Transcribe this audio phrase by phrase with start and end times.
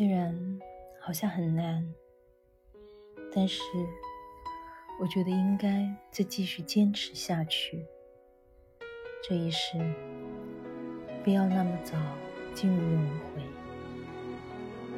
[0.00, 0.34] 虽然
[0.98, 1.86] 好像很难，
[3.34, 3.60] 但是
[4.98, 7.84] 我觉得应该再继续坚持下去。
[9.22, 9.76] 这一世
[11.22, 11.98] 不要那么早
[12.54, 13.42] 进入轮回，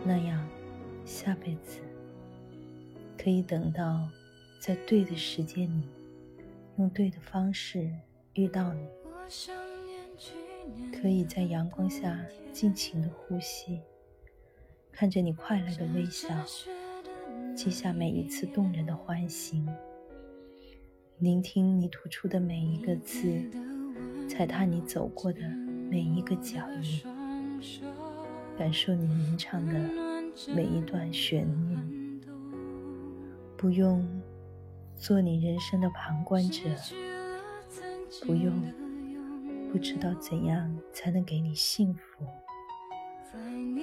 [0.04, 0.48] 那样
[1.04, 1.80] 下辈子
[3.18, 4.08] 可以等到
[4.60, 5.88] 在对的时间里，
[6.78, 7.90] 用对的方式
[8.34, 8.86] 遇到你，
[10.92, 13.80] 可以在阳光下尽情的呼吸。
[14.92, 16.28] 看着你快乐的微笑，
[17.56, 19.66] 记下每一次动人的欢欣，
[21.18, 23.50] 聆听你吐出的每一个字，
[24.28, 25.40] 踩踏你走过的
[25.90, 27.02] 每一个脚印，
[28.56, 29.72] 感受你吟唱的
[30.54, 32.20] 每一段旋律。
[33.56, 34.06] 不用
[34.94, 36.62] 做你人生的旁观者，
[38.26, 38.62] 不用
[39.72, 42.26] 不知道怎样才能给你幸福，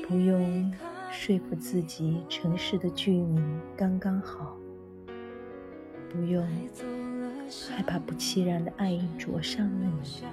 [0.07, 0.71] 不用。
[1.11, 3.35] 说服自己，城市的距离
[3.75, 4.55] 刚刚好，
[6.11, 6.47] 不用
[7.75, 10.23] 害怕不期然的爱意灼伤了你，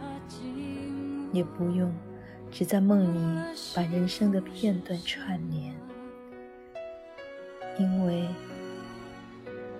[1.32, 1.92] 也不用
[2.50, 5.74] 只在梦里把人生的片段串联，
[7.78, 8.28] 因为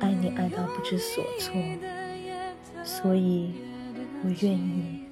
[0.01, 1.55] 爱你爱到不知所措，
[2.83, 3.53] 所以
[4.25, 5.05] 我愿意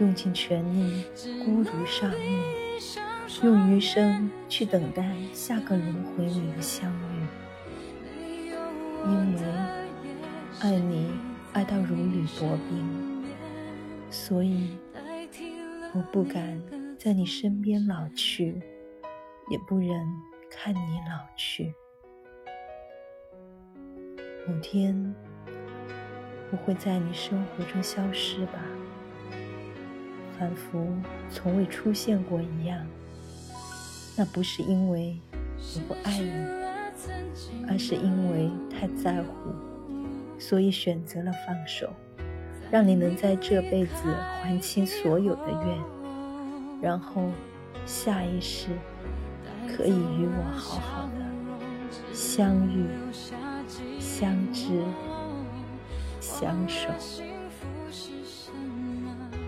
[0.00, 1.04] 用尽全力，
[1.44, 3.13] 孤独上路。
[3.42, 7.26] 用余生去等待下个轮回里的相遇，
[9.06, 9.42] 因为
[10.60, 11.10] 爱你
[11.52, 13.24] 爱到如履薄冰，
[14.08, 14.78] 所以
[15.92, 16.62] 我不敢
[16.98, 18.62] 在你身边老去，
[19.50, 19.90] 也不忍
[20.50, 21.74] 看你老去。
[24.46, 25.14] 某天
[26.50, 28.60] 我会在你生活中消失吧，
[30.38, 30.86] 仿佛
[31.28, 32.86] 从未出现过一样。
[34.16, 35.16] 那不是因为
[35.74, 36.30] 我不爱你，
[37.68, 39.52] 而是因为太在乎，
[40.38, 41.92] 所以选择了放手，
[42.70, 45.78] 让你能在这辈子还清所有的愿，
[46.80, 47.28] 然后
[47.84, 48.68] 下一世
[49.66, 52.86] 可以与我好好的相遇、
[53.98, 54.80] 相知、
[56.20, 56.88] 相守。